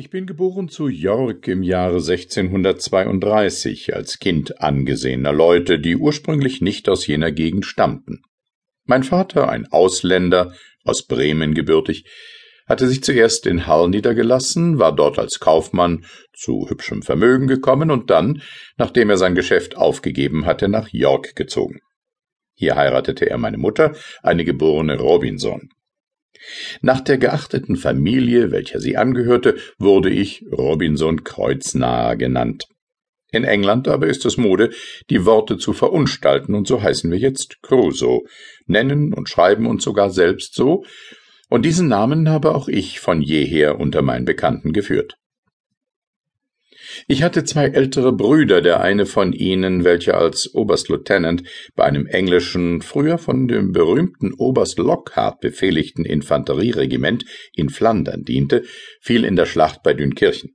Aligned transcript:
Ich 0.00 0.10
bin 0.10 0.26
geboren 0.26 0.68
zu 0.68 0.86
York 0.86 1.48
im 1.48 1.64
Jahre 1.64 1.96
1632 1.96 3.96
als 3.96 4.20
Kind 4.20 4.60
angesehener 4.60 5.32
Leute, 5.32 5.80
die 5.80 5.96
ursprünglich 5.96 6.60
nicht 6.60 6.88
aus 6.88 7.04
jener 7.08 7.32
Gegend 7.32 7.66
stammten. 7.66 8.22
Mein 8.84 9.02
Vater, 9.02 9.48
ein 9.48 9.66
Ausländer, 9.72 10.54
aus 10.84 11.08
Bremen 11.08 11.52
gebürtig, 11.52 12.04
hatte 12.68 12.86
sich 12.86 13.02
zuerst 13.02 13.44
in 13.44 13.66
Hall 13.66 13.88
niedergelassen, 13.88 14.78
war 14.78 14.94
dort 14.94 15.18
als 15.18 15.40
Kaufmann 15.40 16.04
zu 16.32 16.70
hübschem 16.70 17.02
Vermögen 17.02 17.48
gekommen 17.48 17.90
und 17.90 18.08
dann, 18.08 18.40
nachdem 18.76 19.10
er 19.10 19.16
sein 19.16 19.34
Geschäft 19.34 19.76
aufgegeben 19.76 20.46
hatte, 20.46 20.68
nach 20.68 20.90
York 20.92 21.34
gezogen. 21.34 21.80
Hier 22.54 22.76
heiratete 22.76 23.28
er 23.28 23.38
meine 23.38 23.58
Mutter, 23.58 23.96
eine 24.22 24.44
geborene 24.44 24.96
Robinson. 24.96 25.70
Nach 26.80 27.00
der 27.00 27.18
geachteten 27.18 27.76
Familie, 27.76 28.50
welcher 28.50 28.80
sie 28.80 28.96
angehörte, 28.96 29.56
wurde 29.78 30.10
ich 30.10 30.44
Robinson 30.50 31.24
Kreuznahe 31.24 32.16
genannt. 32.16 32.66
In 33.30 33.44
England 33.44 33.88
aber 33.88 34.06
ist 34.06 34.24
es 34.24 34.38
Mode, 34.38 34.70
die 35.10 35.26
Worte 35.26 35.58
zu 35.58 35.72
verunstalten, 35.72 36.54
und 36.54 36.66
so 36.66 36.82
heißen 36.82 37.10
wir 37.10 37.18
jetzt 37.18 37.60
Crusoe, 37.62 38.22
nennen 38.66 39.12
und 39.12 39.28
schreiben 39.28 39.66
uns 39.66 39.84
sogar 39.84 40.10
selbst 40.10 40.54
so, 40.54 40.84
und 41.50 41.64
diesen 41.64 41.88
Namen 41.88 42.28
habe 42.28 42.54
auch 42.54 42.68
ich 42.68 43.00
von 43.00 43.22
jeher 43.22 43.80
unter 43.80 44.02
meinen 44.02 44.24
Bekannten 44.24 44.72
geführt. 44.72 45.16
Ich 47.06 47.22
hatte 47.22 47.44
zwei 47.44 47.66
ältere 47.66 48.12
Brüder, 48.12 48.60
der 48.60 48.80
eine 48.80 49.06
von 49.06 49.32
ihnen, 49.32 49.84
welcher 49.84 50.18
als 50.18 50.54
Oberstlieutenant 50.54 51.42
bei 51.74 51.84
einem 51.84 52.06
englischen, 52.06 52.82
früher 52.82 53.18
von 53.18 53.48
dem 53.48 53.72
berühmten 53.72 54.32
Oberst 54.34 54.78
Lockhart 54.78 55.40
befehligten 55.40 56.04
Infanterieregiment 56.04 57.24
in 57.54 57.68
Flandern 57.68 58.24
diente, 58.24 58.64
fiel 59.00 59.24
in 59.24 59.36
der 59.36 59.46
Schlacht 59.46 59.82
bei 59.82 59.94
Dünkirchen. 59.94 60.54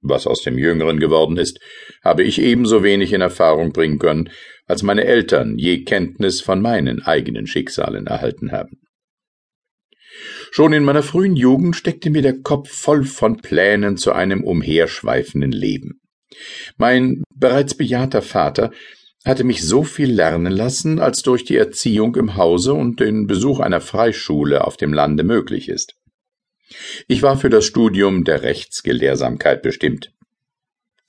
Was 0.00 0.26
aus 0.26 0.42
dem 0.42 0.58
Jüngeren 0.58 0.98
geworden 0.98 1.36
ist, 1.36 1.60
habe 2.02 2.24
ich 2.24 2.40
ebenso 2.40 2.82
wenig 2.82 3.12
in 3.12 3.20
Erfahrung 3.20 3.72
bringen 3.72 3.98
können, 3.98 4.30
als 4.66 4.82
meine 4.82 5.04
Eltern 5.04 5.58
je 5.58 5.84
Kenntnis 5.84 6.40
von 6.40 6.60
meinen 6.60 7.02
eigenen 7.02 7.46
Schicksalen 7.46 8.06
erhalten 8.06 8.50
haben. 8.50 8.81
Schon 10.54 10.74
in 10.74 10.84
meiner 10.84 11.02
frühen 11.02 11.34
Jugend 11.34 11.76
steckte 11.76 12.10
mir 12.10 12.20
der 12.20 12.42
Kopf 12.42 12.68
voll 12.68 13.04
von 13.04 13.38
Plänen 13.38 13.96
zu 13.96 14.12
einem 14.12 14.44
umherschweifenden 14.44 15.50
Leben. 15.50 16.02
Mein 16.76 17.22
bereits 17.34 17.74
bejahter 17.74 18.20
Vater 18.20 18.70
hatte 19.24 19.44
mich 19.44 19.66
so 19.66 19.82
viel 19.82 20.12
lernen 20.12 20.52
lassen, 20.52 20.98
als 20.98 21.22
durch 21.22 21.46
die 21.46 21.56
Erziehung 21.56 22.16
im 22.16 22.36
Hause 22.36 22.74
und 22.74 23.00
den 23.00 23.26
Besuch 23.26 23.60
einer 23.60 23.80
Freischule 23.80 24.66
auf 24.66 24.76
dem 24.76 24.92
Lande 24.92 25.24
möglich 25.24 25.70
ist. 25.70 25.94
Ich 27.08 27.22
war 27.22 27.38
für 27.38 27.48
das 27.48 27.64
Studium 27.64 28.24
der 28.24 28.42
Rechtsgelehrsamkeit 28.42 29.62
bestimmt. 29.62 30.12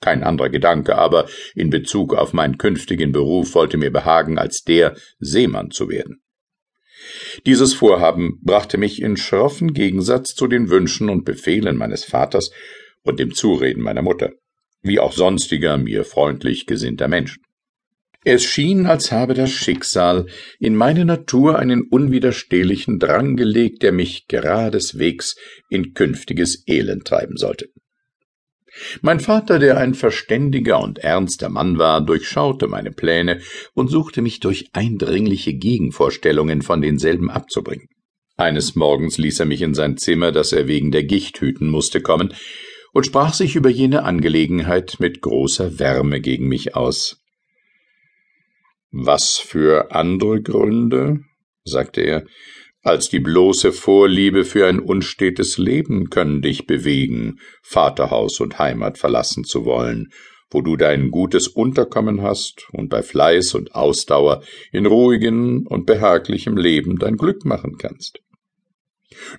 Kein 0.00 0.24
anderer 0.24 0.48
Gedanke 0.48 0.96
aber 0.96 1.26
in 1.54 1.68
Bezug 1.68 2.14
auf 2.14 2.32
meinen 2.32 2.56
künftigen 2.56 3.12
Beruf 3.12 3.54
wollte 3.54 3.76
mir 3.76 3.92
behagen, 3.92 4.38
als 4.38 4.64
der 4.64 4.96
Seemann 5.18 5.70
zu 5.70 5.90
werden. 5.90 6.23
Dieses 7.46 7.74
Vorhaben 7.74 8.40
brachte 8.42 8.78
mich 8.78 9.02
in 9.02 9.16
schroffen 9.16 9.74
Gegensatz 9.74 10.34
zu 10.34 10.46
den 10.46 10.70
Wünschen 10.70 11.08
und 11.08 11.24
Befehlen 11.24 11.76
meines 11.76 12.04
Vaters 12.04 12.50
und 13.02 13.20
dem 13.20 13.34
Zureden 13.34 13.82
meiner 13.82 14.02
Mutter, 14.02 14.32
wie 14.82 14.98
auch 14.98 15.12
sonstiger 15.12 15.76
mir 15.76 16.04
freundlich 16.04 16.66
gesinnter 16.66 17.08
Menschen. 17.08 17.42
Es 18.26 18.42
schien, 18.42 18.86
als 18.86 19.12
habe 19.12 19.34
das 19.34 19.50
Schicksal 19.50 20.26
in 20.58 20.74
meine 20.74 21.04
Natur 21.04 21.58
einen 21.58 21.82
unwiderstehlichen 21.82 22.98
Drang 22.98 23.36
gelegt, 23.36 23.82
der 23.82 23.92
mich 23.92 24.26
geradeswegs 24.28 25.36
in 25.68 25.92
künftiges 25.92 26.64
Elend 26.66 27.04
treiben 27.04 27.36
sollte. 27.36 27.68
Mein 29.02 29.20
Vater, 29.20 29.58
der 29.58 29.78
ein 29.78 29.94
verständiger 29.94 30.80
und 30.80 30.98
ernster 30.98 31.48
Mann 31.48 31.78
war, 31.78 32.00
durchschaute 32.00 32.66
meine 32.66 32.90
Pläne 32.90 33.40
und 33.72 33.88
suchte 33.88 34.22
mich 34.22 34.40
durch 34.40 34.68
eindringliche 34.72 35.54
Gegenvorstellungen 35.54 36.62
von 36.62 36.80
denselben 36.80 37.30
abzubringen. 37.30 37.88
Eines 38.36 38.74
Morgens 38.74 39.16
ließ 39.18 39.40
er 39.40 39.46
mich 39.46 39.62
in 39.62 39.74
sein 39.74 39.96
Zimmer, 39.96 40.32
das 40.32 40.52
er 40.52 40.66
wegen 40.66 40.90
der 40.90 41.04
Gicht 41.04 41.40
hüten 41.40 41.70
musste, 41.70 42.00
kommen, 42.00 42.34
und 42.92 43.06
sprach 43.06 43.34
sich 43.34 43.56
über 43.56 43.70
jene 43.70 44.04
Angelegenheit 44.04 44.96
mit 44.98 45.20
großer 45.20 45.78
Wärme 45.78 46.20
gegen 46.20 46.48
mich 46.48 46.74
aus. 46.74 47.18
Was 48.90 49.38
für 49.38 49.92
andere 49.92 50.40
Gründe, 50.40 51.20
sagte 51.64 52.00
er, 52.00 52.24
als 52.84 53.08
die 53.08 53.18
bloße 53.18 53.72
Vorliebe 53.72 54.44
für 54.44 54.66
ein 54.66 54.78
unstetes 54.78 55.56
Leben 55.56 56.10
können 56.10 56.42
dich 56.42 56.66
bewegen, 56.66 57.40
Vaterhaus 57.62 58.40
und 58.40 58.58
Heimat 58.58 58.98
verlassen 58.98 59.44
zu 59.44 59.64
wollen, 59.64 60.12
wo 60.50 60.60
du 60.60 60.76
dein 60.76 61.10
gutes 61.10 61.48
Unterkommen 61.48 62.20
hast 62.20 62.68
und 62.72 62.90
bei 62.90 63.02
Fleiß 63.02 63.54
und 63.54 63.74
Ausdauer 63.74 64.42
in 64.70 64.84
ruhigem 64.84 65.66
und 65.66 65.86
behaglichem 65.86 66.58
Leben 66.58 66.98
dein 66.98 67.16
Glück 67.16 67.46
machen 67.46 67.78
kannst. 67.78 68.20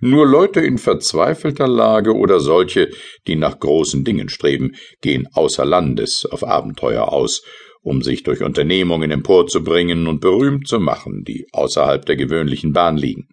Nur 0.01 0.25
Leute 0.25 0.61
in 0.61 0.79
verzweifelter 0.79 1.67
Lage 1.67 2.15
oder 2.15 2.39
solche, 2.39 2.89
die 3.27 3.35
nach 3.35 3.59
großen 3.59 4.03
Dingen 4.03 4.29
streben, 4.29 4.71
gehen 5.01 5.27
außer 5.33 5.65
Landes 5.65 6.25
auf 6.25 6.43
Abenteuer 6.43 7.09
aus, 7.09 7.43
um 7.81 8.01
sich 8.01 8.23
durch 8.23 8.41
Unternehmungen 8.41 9.11
emporzubringen 9.11 10.07
und 10.07 10.19
berühmt 10.19 10.67
zu 10.67 10.79
machen, 10.79 11.23
die 11.23 11.45
außerhalb 11.51 12.03
der 12.05 12.15
gewöhnlichen 12.15 12.73
Bahn 12.73 12.97
liegen. 12.97 13.27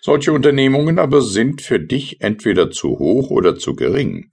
Solche 0.00 0.32
Unternehmungen 0.32 0.98
aber 0.98 1.22
sind 1.22 1.62
für 1.62 1.80
dich 1.80 2.20
entweder 2.20 2.70
zu 2.70 2.98
hoch 2.98 3.30
oder 3.30 3.56
zu 3.56 3.74
gering. 3.74 4.30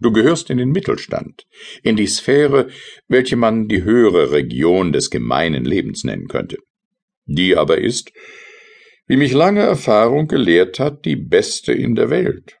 Du 0.00 0.12
gehörst 0.12 0.48
in 0.50 0.58
den 0.58 0.70
Mittelstand, 0.70 1.46
in 1.82 1.96
die 1.96 2.06
Sphäre, 2.06 2.68
welche 3.08 3.36
man 3.36 3.66
die 3.66 3.82
höhere 3.82 4.30
Region 4.30 4.92
des 4.92 5.10
gemeinen 5.10 5.64
Lebens 5.64 6.04
nennen 6.04 6.28
könnte. 6.28 6.58
Die 7.26 7.56
aber 7.56 7.78
ist, 7.78 8.12
wie 9.08 9.16
mich 9.16 9.32
lange 9.32 9.60
Erfahrung 9.60 10.28
gelehrt 10.28 10.78
hat, 10.78 11.04
die 11.04 11.16
beste 11.16 11.72
in 11.72 11.94
der 11.94 12.10
Welt. 12.10 12.58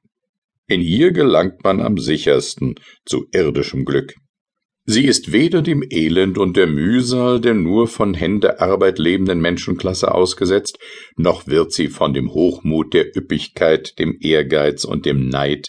In 0.66 0.80
ihr 0.80 1.12
gelangt 1.12 1.62
man 1.62 1.80
am 1.80 1.96
sichersten 1.98 2.74
zu 3.06 3.26
irdischem 3.32 3.84
Glück. 3.84 4.14
Sie 4.90 5.04
ist 5.04 5.32
weder 5.32 5.60
dem 5.60 5.84
Elend 5.90 6.38
und 6.38 6.56
der 6.56 6.66
Mühsal 6.66 7.42
der 7.42 7.52
nur 7.52 7.88
von 7.88 8.14
Händearbeit 8.14 8.98
lebenden 8.98 9.38
Menschenklasse 9.38 10.14
ausgesetzt, 10.14 10.78
noch 11.14 11.46
wird 11.46 11.72
sie 11.72 11.88
von 11.88 12.14
dem 12.14 12.32
Hochmut 12.32 12.94
der 12.94 13.14
Üppigkeit, 13.14 13.98
dem 13.98 14.16
Ehrgeiz 14.18 14.86
und 14.86 15.04
dem 15.04 15.28
Neid, 15.28 15.68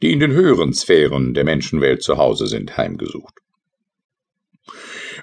die 0.00 0.12
in 0.12 0.20
den 0.20 0.30
höheren 0.30 0.72
Sphären 0.72 1.34
der 1.34 1.42
Menschenwelt 1.42 2.04
zu 2.04 2.18
Hause 2.18 2.46
sind, 2.46 2.76
heimgesucht. 2.76 3.34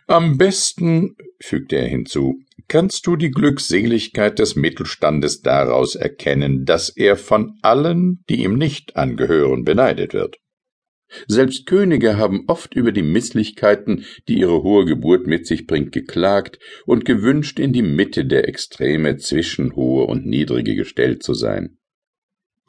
Am 0.06 0.38
besten, 0.38 1.16
fügte 1.40 1.78
er 1.78 1.88
hinzu, 1.88 2.42
kannst 2.68 3.08
du 3.08 3.16
die 3.16 3.32
Glückseligkeit 3.32 4.38
des 4.38 4.58
Mittelstandes 4.58 5.42
daraus 5.42 5.96
erkennen, 5.96 6.66
dass 6.66 6.90
er 6.90 7.16
von 7.16 7.58
allen, 7.62 8.22
die 8.28 8.44
ihm 8.44 8.56
nicht 8.56 8.98
angehören, 8.98 9.64
beneidet 9.64 10.14
wird. 10.14 10.43
Selbst 11.28 11.66
Könige 11.66 12.18
haben 12.18 12.46
oft 12.48 12.74
über 12.74 12.92
die 12.92 13.04
Misslichkeiten, 13.04 14.06
die 14.28 14.40
ihre 14.40 14.64
hohe 14.64 14.86
Geburt 14.86 15.28
mit 15.28 15.48
sich 15.48 15.68
bringt, 15.68 15.92
geklagt 15.92 16.60
und 16.86 17.06
gewünscht, 17.06 17.60
in 17.60 17.74
die 17.74 17.82
Mitte 17.82 18.26
der 18.26 18.48
Extreme 18.48 19.18
zwischen 19.18 19.76
hohe 19.76 20.06
und 20.06 20.26
niedrige 20.26 20.76
gestellt 20.76 21.24
zu 21.24 21.34
sein. 21.34 21.78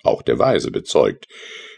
Auch 0.03 0.23
der 0.23 0.39
Weise 0.39 0.71
bezeugt, 0.71 1.27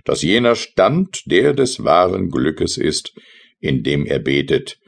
dass 0.05 0.23
jener 0.23 0.57
Stand 0.57 1.23
der 1.27 1.55
des 1.55 1.85
wahren 1.85 2.31
Glückes 2.31 2.77
ist, 2.77 3.15
indem 3.61 4.05
er 4.05 4.19
betet, 4.19 4.79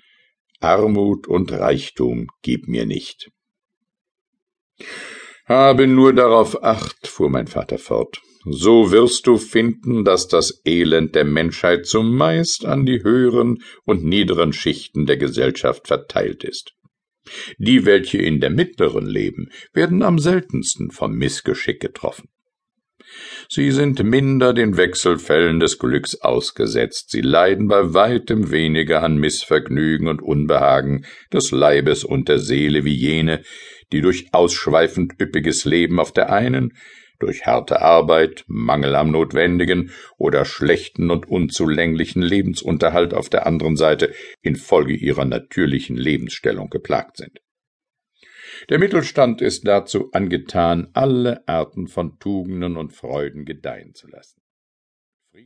Armut 0.61 1.29
und 1.29 1.53
Reichtum 1.53 2.29
gib 2.43 2.67
mir 2.67 2.85
nicht. 2.85 3.31
Habe 5.47 5.87
nur 5.87 6.13
darauf 6.13 6.63
acht, 6.63 7.07
fuhr 7.07 7.31
mein 7.31 7.47
Vater 7.47 7.79
fort, 7.79 8.21
so 8.53 8.91
wirst 8.91 9.27
du 9.27 9.39
finden, 9.39 10.05
dass 10.05 10.29
das 10.29 10.61
Elend 10.65 11.15
der 11.15 11.25
Menschheit 11.25 11.87
zumeist 11.87 12.65
an 12.65 12.87
die 12.87 13.03
höheren 13.03 13.63
und 13.85 14.05
niederen 14.05 14.53
Schichten 14.53 15.07
der 15.07 15.17
Gesellschaft 15.17 15.89
verteilt 15.89 16.45
ist. 16.45 16.73
Die, 17.59 17.85
welche 17.85 18.19
in 18.19 18.41
der 18.41 18.51
mittleren 18.51 19.07
leben, 19.07 19.51
werden 19.73 20.03
am 20.03 20.19
seltensten 20.19 20.91
vom 20.91 21.15
Missgeschick 21.15 21.81
getroffen. 21.81 22.29
Sie 23.49 23.71
sind 23.71 24.03
minder 24.03 24.53
den 24.53 24.77
Wechselfällen 24.77 25.61
des 25.61 25.79
Glücks 25.79 26.17
ausgesetzt, 26.17 27.11
sie 27.11 27.23
leiden 27.23 27.69
bei 27.69 27.95
weitem 27.95 28.51
weniger 28.51 29.03
an 29.03 29.17
Missvergnügen 29.17 30.09
und 30.09 30.21
Unbehagen 30.21 31.07
des 31.33 31.51
Leibes 31.51 32.05
und 32.05 32.29
der 32.29 32.39
Seele 32.39 32.85
wie 32.85 32.95
jene, 32.95 33.43
die 33.93 34.03
durch 34.03 34.29
ausschweifend 34.33 35.15
üppiges 35.21 35.65
Leben 35.65 35.99
auf 35.99 36.13
der 36.13 36.31
einen, 36.31 36.75
durch 37.19 37.47
harte 37.47 37.83
Arbeit, 37.83 38.45
Mangel 38.47 38.95
am 38.95 39.11
notwendigen 39.11 39.91
oder 40.17 40.45
schlechten 40.45 41.11
und 41.11 41.29
unzulänglichen 41.29 42.23
Lebensunterhalt 42.23 43.15
auf 43.15 43.29
der 43.29 43.47
anderen 43.47 43.77
Seite 43.77 44.13
infolge 44.43 44.95
ihrer 44.95 45.25
natürlichen 45.25 45.97
Lebensstellung 45.97 46.71
geplagt 46.71 47.17
sind. 47.17 47.41
Der 48.71 48.79
Mittelstand 48.79 49.41
ist 49.41 49.67
dazu 49.67 50.11
angetan, 50.13 50.89
alle 50.93 51.47
Arten 51.47 51.87
von 51.87 52.19
Tugenden 52.19 52.77
und 52.77 52.93
Freuden 52.93 53.45
gedeihen 53.45 53.95
zu 53.95 54.09
lassen. 54.09 54.41